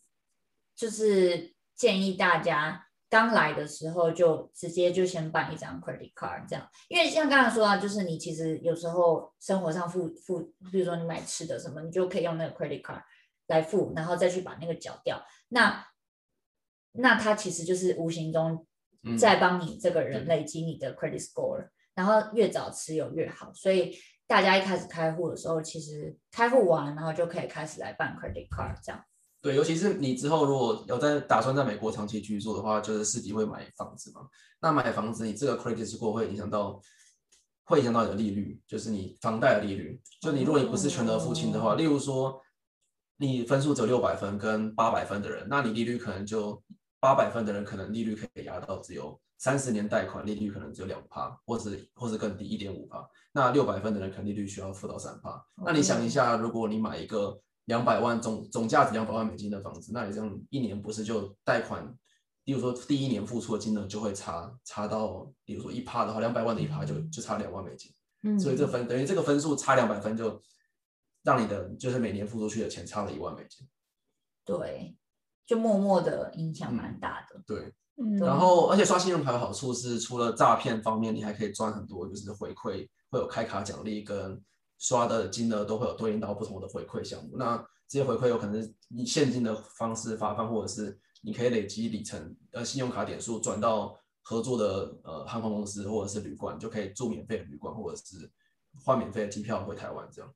[0.77, 13.01] 就是建议大家刚来的时候就直接就先办一张 credit card，这样，因为像刚才说到，就是你其实有时候生活上付付，比如说你买吃的什么，你就可以用那个 credit card
[13.47, 15.25] 来付，然后再去把那个缴掉。
[15.49, 15.85] 那
[16.91, 18.67] 那它其实就是无形中
[19.17, 23.51] 在帮你这个人累积你的 credit score，嗯，然后越早持有越好。
[23.53, 29.03] 所以大家一开始开户的时候，其实开户完然后就可以开始来办 credit card 这样。
[29.39, 34.27] 对，尤其是你之后如果有在打算在美国长期居住的话，就是自己会买房子嘛。
[34.59, 36.81] 那买房子，你这个 credit score 会影响到，
[37.63, 40.01] 会影响到你的利率，就是你房贷的利率。
[40.19, 42.41] 就你如果你不是全额付清的话，例如说
[43.17, 46.61] 你分数只有六百分跟八百分的人，那你利率可能就
[46.99, 53.07] 八百分的人可能利率可以压到只有三十年贷款利率可能只有两趴，或者或者更低一点五趴。
[53.31, 55.45] 那六百分的人可能利率需要付到三趴。
[55.63, 57.39] 那你想一下，如果你买一个。
[57.67, 61.93] 两百万总总价值两百万美金的房子，那你这样一年不是就贷款？
[62.45, 67.91] 比如说第一年付出的金额就会差差到，比如说一趴的话，两百万的一趴就就差两万美金。
[68.23, 70.41] 嗯，所以这分等于这个分数差两百分，就
[71.23, 73.67] 让你的就是每年付出去的钱差了一万美金。
[74.45, 74.95] 对，
[75.45, 77.37] 就默默的影响蛮大的。
[77.37, 84.41] 嗯、对，嗯，然后而且刷信用卡的好处是，除了诈骗方面，你还可以赚很多，就是回馈会有开卡奖励跟。
[84.77, 98.29] 刷的金额都会有对应到不同的回馈项目，那这些回馈有可能是以现金的方式发放，或者是你可以累积里程呃信用卡点数转到合作的呃航空公司或者是旅馆，就可以住免费的旅馆或者是
[98.83, 100.31] 换免费的机票回台湾这样。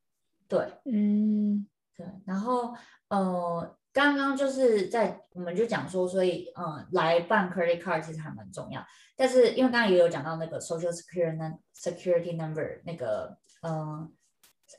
[0.48, 2.08] 对，嗯，对。
[2.26, 2.74] 然后
[3.10, 8.82] 呃，刚刚就是在我们就讲说，所以呃来办 credit card 其实还蛮重要，
[9.16, 14.12] 但是因为刚刚也有讲到那个 social security security number 那个嗯。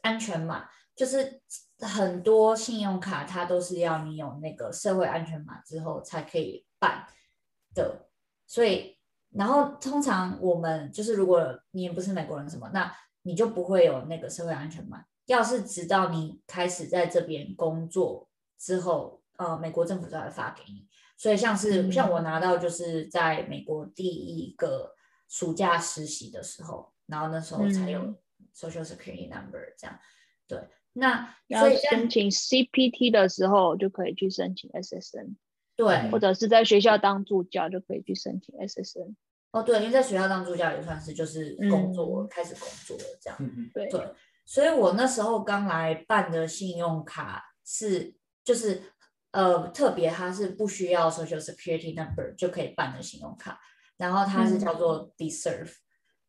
[0.02, 1.40] 呃安全码就是
[1.80, 7.06] 很多信用卡，它都是要你有那个社会安全码之后才可以办
[7.74, 8.08] 的。
[8.46, 8.98] 所以，
[9.30, 15.02] 然后通常我们就是，如果你也不是美国人什么，那你就不会有那个社会安全码。
[15.26, 20.86] 要是直到你开始在这边工作之后，呃，美国政府才会发给你。
[21.16, 24.94] 所以，像是像我拿到就是在美国第一个
[25.28, 28.14] 暑假实习的时候，然后那时候才有。
[28.54, 29.98] Social Security Number 这样，
[30.46, 35.36] 对，那要申请 CPT 的时候就可以去申请 SSN，
[35.76, 39.14] 对，或者是在学校当助教就可以去申请 SSN。
[39.52, 44.14] 哦，对，因为在学校当助教也算是就是工作，嗯、开始工作了这样，嗯、对对，
[44.46, 48.82] 所以我那时候刚来办的信用卡是就是
[49.32, 53.60] 呃特别它是不需要 Social Security Number 就可以办的信用卡，
[53.98, 55.76] 然后它是叫做 Deserve，、嗯、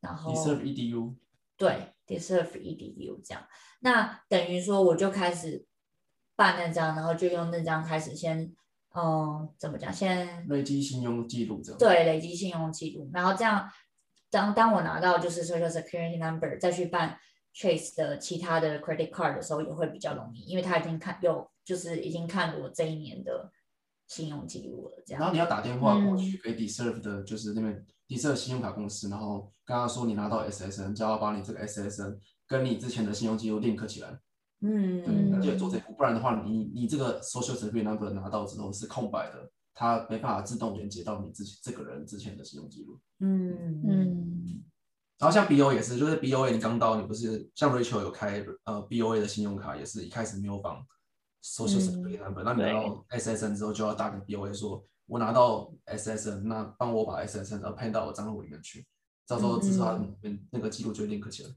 [0.02, 1.15] 然后 Deserve EDU，
[1.58, 1.89] 对。
[2.06, 3.48] Deserve EDU 这样，
[3.80, 5.66] 那等于说我就开始
[6.36, 8.54] 办那张，然后就用那张开始先，
[8.94, 9.92] 嗯，怎么讲？
[9.92, 11.80] 先累积信用记录这样。
[11.80, 13.72] 对，累积信用记录，然后这样，
[14.30, 17.18] 当当我拿到就是 Social Security Number 再去办
[17.56, 23.50] Chase 的其他的 Credit Card 的时候，也会比较容易，因为他已经看有就是已经看我这一年的
[24.08, 25.02] 信用记录了。
[25.08, 25.22] 这样。
[25.22, 34.19] 然后你要打电话过去给 Deserve 的，就是那边 Deserve 信用卡公司，然后刚刚说你拿到 SSN，就要把你这个 SSN 跟你之前的信用记录 link 起来。
[34.62, 42.99] 嗯，对，那就做这步，不然的话，你你这个 social security number 拿到之后是空白的，它没办法自动连接到你自己这个人之前的信用记录。
[43.19, 44.63] 嗯嗯。
[45.19, 50.86] 然后像 BOA 也是，就是 BOA 你刚到，你不是像 Rachel 有开呃 BOA 的信用卡，也是一开始没有绑
[51.43, 54.84] social security number，、嗯、那你拿到 SSN 之后就要打给 BOA 说。
[55.06, 58.88] 我拿到 SSN，那帮我把 SSN 配到我账户里面去，
[59.28, 60.00] 到时候至少
[60.52, 61.50] 那个记录就 link 起来。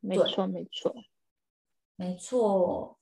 [0.00, 0.94] 没错，没错，
[1.96, 2.98] 没错。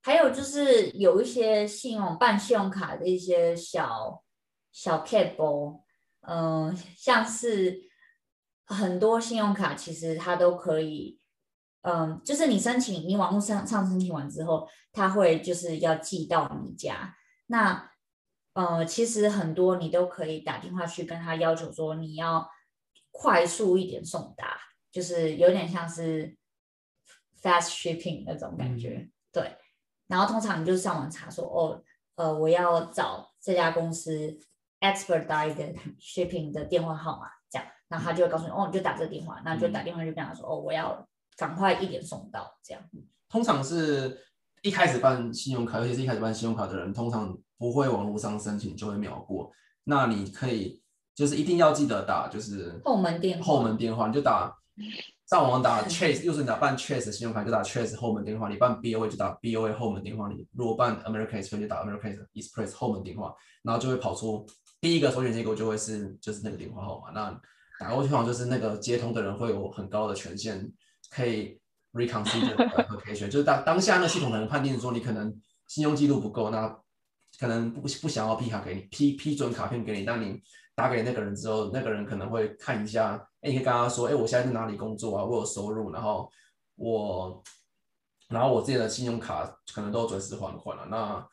[0.00, 4.22] 还有就是有一些信用办信用卡的一些小
[4.72, 5.82] 小撇步，
[6.20, 7.82] 嗯、呃，像是
[8.64, 11.20] 很多信用卡其实它都可以，
[11.82, 17.16] 嗯、呃，就是你申请，你网络上上申请完之后，它会就是要寄到你家。
[17.46, 17.90] 那
[18.54, 22.48] 呃，其实很多你都可以打电话去跟他要求说你要
[23.20, 24.56] 快速一点送达，
[24.92, 26.36] 就是有点像是
[27.42, 29.56] fast shipping 那种感觉，嗯、对。
[30.06, 31.82] 然后通常你就上网查说，哦，
[32.14, 34.38] 呃，我要找这家公司
[34.78, 41.04] expedite shipping 的电话号码，这样，然后他就会告诉你，哦，你就打这个电话，那就打电话就跟他说，哦，我要
[41.36, 42.80] 赶快一点送到，这样。
[43.28, 44.16] 通常是
[44.62, 49.50] 一开始办信用卡，尤其是一开始办信用卡的人，通常不会网络上申请就会秒过。
[49.82, 50.80] 那你可以
[51.18, 54.56] 就是一定要记得打，就是后门电话，后门电话你就打。
[55.28, 64.46] 上网打 Chase，又是你打办 Chase 信用卡就打 Chase 后门电话，你办 BOA 就打 BOA 后门电话，你如果办 American Express 就打 American Express 后门电话，然后就会跑出
[64.80, 67.10] 第一个首选结果就会是就是那个电话号码。
[67.10, 67.38] 那
[67.78, 70.72] 打过去好像就是那个接通的人会有很高的权限，
[71.10, 71.60] 可以
[71.92, 76.74] reconsider application，就是当当下那系统可能判定说你可能信用记录不够，那
[77.38, 80.40] 可能不不想要批卡给你批批准卡片给你，那你
[80.78, 83.16] 打给那个人之后，那个人可能会看一下。
[83.40, 85.24] 哎，你可以跟他说，哎，我现在在哪里工作啊？
[85.24, 86.30] 我有收入，然后
[86.76, 87.42] 我，
[88.28, 90.86] 然后我自己的信用卡可能都准时还款了。
[90.86, 91.28] 那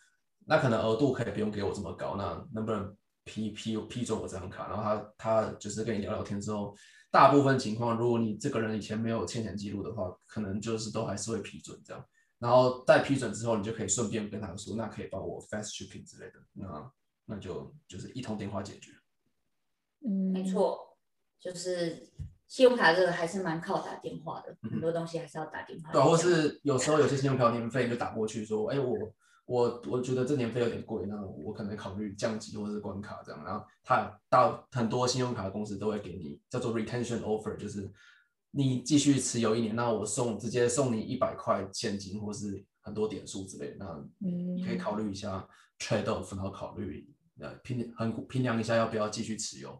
[0.48, 2.92] 那可能额度可以不用给我这么高，那能不能
[3.24, 4.68] 批批批准我这张卡？
[4.68, 6.76] 然后他他就是跟你聊聊天之后，
[7.12, 12.04] 大部分情况，如果你这个人以前没有欠钱记录的话，可能就是都还是会批准这样。
[12.40, 16.92] 然后在批准之后，你就可以顺便跟他说，那可以帮我 fast shipping 之类的，那
[17.26, 18.92] 那就就是一通电话解决。
[20.06, 20.80] 嗯，没错。
[21.38, 22.10] 就是
[22.48, 25.92] 信用卡这个还是蛮靠打电话的，嗯、很多东西还是要打电话。
[25.92, 28.98] 对，或是有时候有些信用卡年费就打过去说，哎，我
[29.46, 33.44] 我我觉得这年费有点贵，那我可能考虑降级或者是关卡这样。
[33.44, 37.92] 然后他到很多信用卡的公司都会给你叫做 retention offer，就是
[38.50, 47.08] 你继续持有一年，那我送直接送你一百块现金或是很多点数之类的，那你可以考虑一下 trade off，然后考虑
[47.40, 49.80] 呃拼很衡量一下要不要继续持有。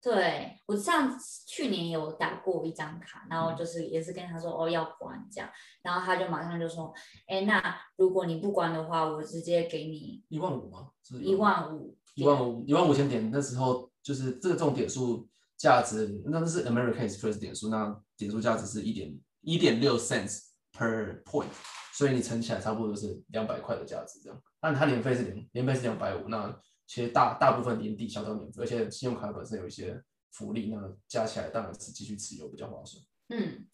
[0.00, 1.12] 对，我上
[1.44, 5.50] 去年有打过一张卡，然后就是也是跟他说哦要关这样，
[5.82, 6.94] 然后他就马上就说，
[7.26, 7.60] 哎，那
[7.96, 10.90] 如果你不关的话，我直接给你一万五吗？
[11.20, 13.28] 一万五，一万五，一万五千点。
[13.32, 21.48] 那时候就是这种点数价值，那是 American Express 点数，那点数价值是一点一点六 cents per point，
[21.92, 24.40] 所以你乘起来差不多是两百块的价值这样。
[24.60, 26.56] 但它年费是两年费是两百五，那。
[26.88, 33.04] 其实大大部分年底相当免费，而且信用卡本身有一些福利，那加起来当然是继续持有比较划算。
[33.28, 33.66] 嗯，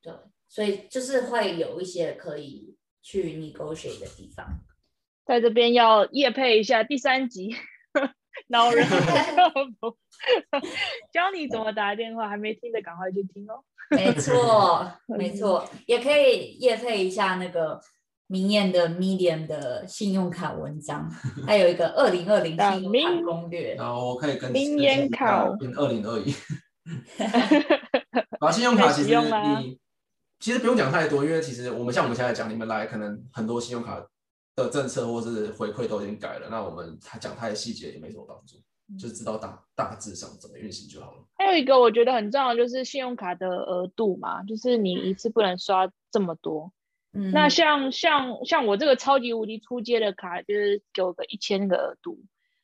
[0.00, 0.10] 对，
[0.48, 4.46] 所以就是会有一些可以去 negotiate 的地方。
[5.26, 7.54] 在这边要夜配一下第三集，
[8.48, 8.88] 恼人
[11.12, 13.62] 教你怎么打电话，还没听的赶快去听哦。
[13.90, 17.78] 没错，没错，也可以夜配一下那个。
[18.30, 21.10] 明艳的 Medium 的信用卡文章，
[21.44, 23.74] 还有一个二零二零信用卡攻略。
[23.74, 26.32] 然后我可以跟明年考变二零二一。
[28.38, 29.78] 把信用卡其实你
[30.38, 34.00] 其实不用讲太多，因为其实我们像我们现在讲，你们来可能很多信用卡
[34.54, 38.56] 的政策或是回馈都已经改了，那我们他讲太细节也没什么帮助，
[38.88, 41.18] 嗯、就知道大大致上怎么运行就好了。
[41.36, 46.72] 还有一个我觉得很重要，就是信用卡的额度嘛，就是你一次不能刷这么多。
[47.12, 52.20] 嗯、那像像像我这个超级无敌出街的卡，就是给我个一千个额度，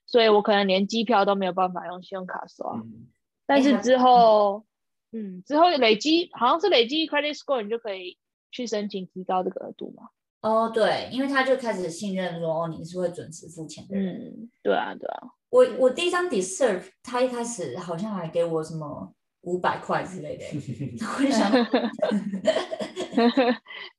[0.06, 2.76] 所以我可能连机票都没有办法用信用卡刷。
[2.76, 3.08] 嗯、
[3.44, 4.64] 但是之后，
[5.10, 8.18] 嗯，之后累积好像是累积 credit score，你就可以
[8.52, 10.10] 去申请提高这个额度嘛。
[10.42, 13.96] 哦，对，因为他就开始信任说，哦，你是会准时付钱的。
[13.98, 15.28] 嗯，对啊，对啊。
[15.48, 19.12] 我我第一张 deserve，他一开始好像还给我什么。
[19.46, 20.44] 五百块之类的，
[21.06, 21.50] 我就想，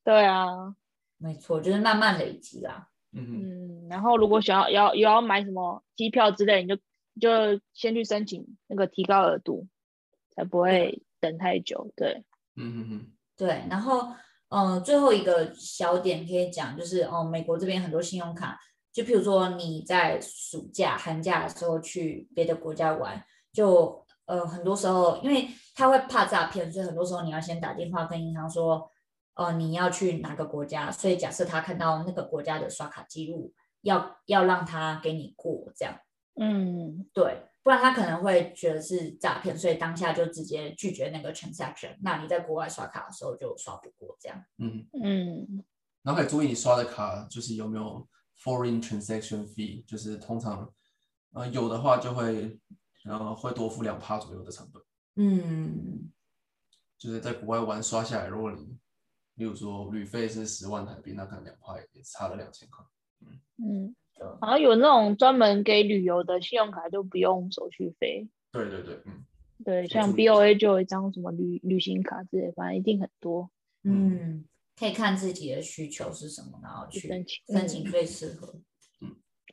[0.04, 0.74] 对啊，
[1.16, 2.88] 没错，就是慢慢累积啦。
[3.12, 6.76] 嗯，然后如果想要要有要买什么机票之类，你就
[7.18, 9.66] 就先去申请那个提高额度，
[10.36, 11.90] 才不会等太久。
[11.96, 12.22] 对，
[12.56, 13.64] 嗯嗯嗯，对。
[13.70, 14.02] 然后，
[14.50, 18.60] 嗯、呃，最后一个小点可以讲，就是哦、呃，美国这边很多信用卡，
[18.92, 24.06] 就譬如说你在暑假、寒假的时候去别的国家玩，就。
[24.28, 28.90] 呃，很多时候，因为他会怕诈骗，所以很多时候你要先打电话跟银行说，
[29.32, 30.92] 呃，你要去哪个国家。
[30.92, 35.98] 所以假设他看到那个国家的刷卡记录，要要让他给你过这样。
[36.38, 41.96] 嗯，对，不然他可能会觉得是诈骗，所以当下就直接拒绝那个 transaction。
[42.02, 44.44] 那你在国外刷卡的时候就刷不过这样。
[44.58, 45.64] 嗯嗯，
[46.02, 48.06] 然后可以注意你刷的卡就是有没有
[48.38, 50.70] foreign transaction fee，就是通常
[51.32, 52.60] 呃有的话就会。
[53.04, 54.82] 然后会多付两趴左右的成本。
[55.16, 56.10] 嗯，
[56.96, 58.78] 就是在国外玩刷下来，如果你，
[59.34, 62.84] 例如说旅费是十万台币，那可能两趴也差了两千块。
[63.20, 63.94] 嗯嗯，
[64.40, 68.28] 好像有那种专门给旅游的信用卡就不用手续费。
[68.52, 69.24] 对对对，嗯，
[69.64, 73.50] 对，像 BOA 就有一张什么旅旅行卡之类，反正一定很多。
[73.82, 74.44] 嗯，
[74.76, 78.54] 可以看自己的需求是什么，然后去申请申请最适合。
[78.54, 78.64] 嗯，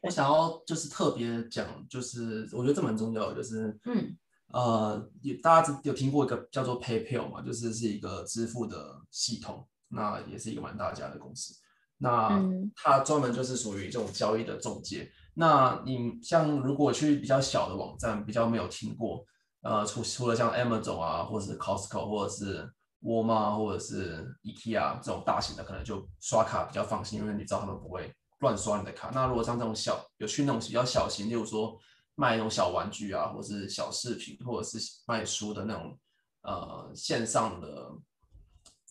[0.05, 4.15] 我想要就是特别讲，就是我觉得这蛮重要的，就是嗯。
[4.53, 11.53] 呃，也大家有听过一个叫做 PayPal 嘛，就是是一个支付的系统，那也是一个蛮大家的公司。
[11.97, 12.41] 那
[12.73, 15.11] 它专门就是属于这种交易的中介。
[15.33, 19.25] 那你像如果去比较小的网站，比较没有听过，
[19.61, 28.13] 呃，除除了像 Amazon 啊，或者是 Costco，或者是沃尔玛，或者是 IKEA 这种大型的，可能就刷卡比较放心，因为你知道他们不会
[28.45, 29.11] 乱刷你的卡。
[29.13, 31.77] 那如果像这种小，有去那种比较小型，例如说。
[32.17, 35.99] 卖那种小玩具啊，或者是小饰品，或者是卖书的那种
[36.43, 37.91] 呃线上的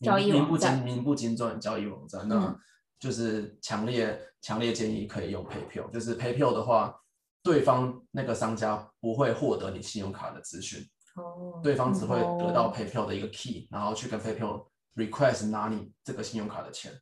[0.03, 2.55] 交易网站，名不经传交易网站，那
[3.01, 5.91] 就是强烈强烈建议可以用 PayPal。
[5.91, 6.95] 就是 PayPal 的话，
[7.43, 10.87] 对方那个商家不会获得你信用卡的资讯，
[11.17, 16.93] 哦，对方只会得到 PayPal 的一个 key，然后去跟 PayPal request 拿你这个信用卡的钱。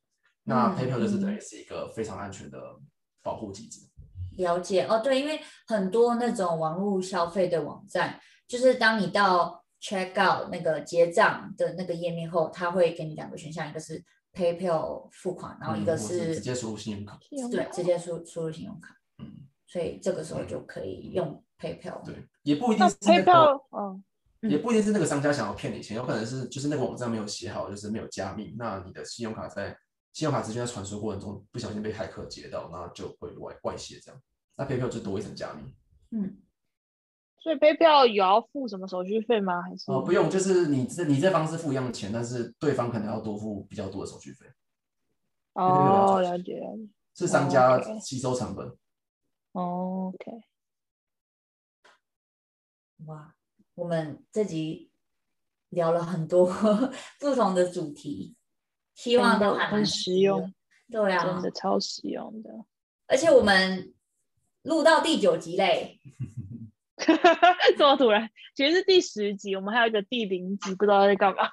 [0.45, 2.59] 那 PayPal 就是等于是一个非常安全的
[3.23, 3.81] 保护机制。
[4.39, 8.19] 了解哦，对，因为很多那种网络消费的网站，
[8.49, 17.19] 就是当你到 check out 那个结账的那个页面后，它会给你两个选项，一个是 PayPal 付款，然后一个是、嗯、直接输入信用卡，
[17.51, 19.31] 对，直接输输入信用卡，嗯，
[19.67, 24.01] 所以这个时候就可以用 PayPal，对，也不一定是、那个、PayPal，哦，
[24.41, 29.77] 也不一定是那个商家想要骗你钱，有可能是就是那个网站没有写好，就是没有加密，那你的信用卡在。
[30.13, 34.21] 信用卡资讯在传输过程中不小心被骇客截到，那就会外外泄这样。
[34.57, 35.75] 那 PayPal 就多一层加密。
[36.11, 36.43] 嗯，
[37.39, 39.63] 所以 PayPal 有要付什么手续费吗？
[39.63, 39.91] 还是？
[39.91, 44.47] 哦，不用，就是你这你这方是付一样的钱，但是对方可能要多付比较多的手续费。
[45.55, 46.89] 哦，了解了解。
[47.15, 48.67] 是商家吸收成本。
[49.53, 50.43] 哦，OK。
[53.07, 53.35] 哇，
[53.75, 54.91] 我们这集
[55.71, 56.47] 聊了很多
[57.19, 58.37] 不同的主题。
[59.03, 60.55] 希望都还很实用，
[60.89, 62.51] 对啊，真的超实用的。
[63.09, 63.93] 而且我们
[64.63, 65.99] 录到第九集嘞，
[67.77, 71.51] 这么突然，其实是第十集，我们还有一个第零集，不知道在干嘛。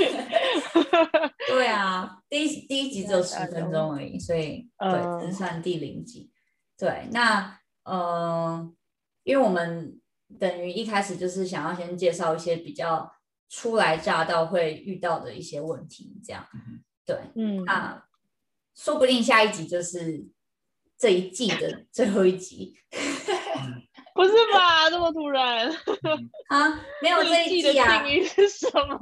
[1.48, 6.30] 对啊，第一第一集只有十分钟而已，所以对，只算第零集。
[6.76, 8.70] 对，那呃，
[9.22, 9.98] 因为我们
[10.38, 13.10] 等于一开始就是想要先介绍一些比较。
[13.50, 16.46] 初来乍到会遇到的一些问题，这样，
[17.04, 18.06] 对，嗯，那
[18.76, 20.24] 说不定下一集就是
[20.96, 22.76] 这一季的 最后一集，
[24.14, 24.88] 不是吧？
[24.88, 25.68] 这么突然？
[26.48, 28.04] 啊，没有这一季啊？
[28.04, 28.98] 定义是什么？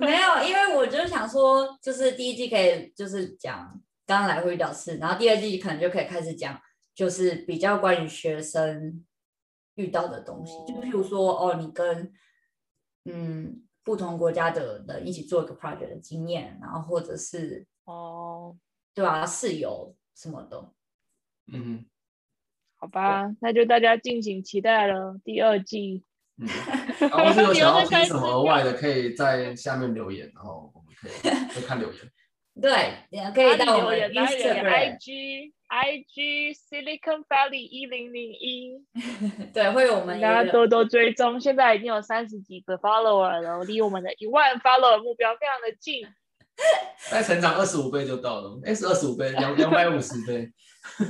[0.00, 6.58] 没有，因为我就想说，就是第一季可以就是讲刚来会遇到事，然后第二季可能就可以开始讲，
[6.94, 9.04] 就是比较关于学生
[9.74, 12.10] 遇到的东西，就譬如说，哦，你跟
[13.04, 18.56] 嗯，不同国家的人一起做一个 project 的经验，然后或者是哦，
[18.94, 20.72] 对啊，室友什么的，
[21.52, 21.84] 嗯，
[22.76, 26.04] 好吧，那就大家敬请期待了第二季。
[26.36, 26.48] 嗯，
[27.46, 32.00] 有想要 听什么额外的，可以在下面留言，然后我们可以会看留言。
[32.60, 38.84] 对，也可以到我们 Instagram IG IG Silicon Valley 一零零一，
[39.54, 41.40] 对，会有我们大家多多追踪。
[41.40, 46.06] 现在已经有三十几个 follower 了，离我们的一万 follower 目标非常的近。
[47.10, 50.52] 再成长二十五倍就到了，哎，是二十五倍，两 两百五十倍。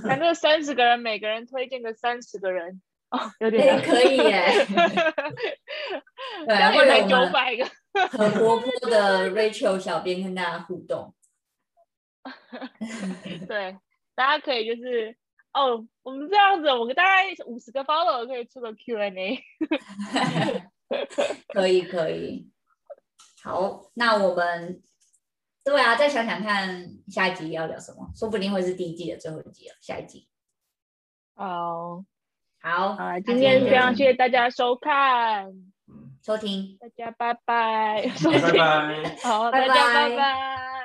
[0.07, 4.65] 反正三十个人，每个人推荐个三十个人，哦，有点、欸、可以耶。
[6.47, 7.67] 对，会有九百个
[8.09, 11.13] 很活泼的 Rachel 小编跟大家互动。
[13.49, 13.77] 对，
[14.23, 15.17] 大家可以就是
[15.53, 19.43] 哦，我们这样子，我们大概五十个 follow 可以出个 Q&A。
[21.49, 22.49] 可以可以，
[23.43, 24.81] 好，那我们
[25.65, 29.75] 对啊，再想想看下一集要聊什么，说不定会是第一季的最后一集了。
[29.81, 30.29] 下一集，
[31.35, 32.05] 哦，
[32.61, 35.53] 好，好，今天非常谢谢大家收看、
[36.25, 40.82] 收听，大家拜拜，拜拜， 好，大家拜拜。